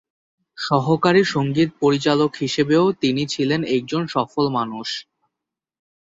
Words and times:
সহকারী 0.57 1.21
সংগীত 1.33 1.69
পরিচালক 1.81 2.31
হিসেবেও 2.35 2.85
তিনি 3.01 3.23
ছিলেন 3.27 3.61
একজন 3.75 4.03
সফল 4.07 4.45
মানুষ। 4.57 4.87